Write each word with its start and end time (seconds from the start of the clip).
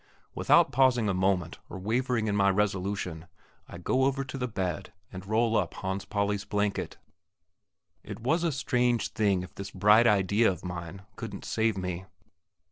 Without 0.33 0.71
pausing 0.71 1.07
a 1.07 1.13
moment, 1.13 1.59
or 1.69 1.77
wavering 1.77 2.25
in 2.25 2.35
my 2.35 2.49
resolution, 2.49 3.27
I 3.67 3.77
go 3.77 4.05
over 4.05 4.23
to 4.23 4.35
the 4.35 4.47
bed, 4.47 4.91
and 5.13 5.27
roll 5.27 5.55
up 5.55 5.75
Hans 5.75 6.05
Pauli's 6.05 6.43
blanket. 6.43 6.97
It 8.03 8.19
was 8.19 8.43
a 8.43 8.51
strange 8.51 9.09
thing 9.09 9.43
if 9.43 9.53
this 9.53 9.69
bright 9.69 10.07
idea 10.07 10.49
of 10.51 10.65
mine 10.65 11.03
couldn't 11.17 11.45
save 11.45 11.77
me. 11.77 12.05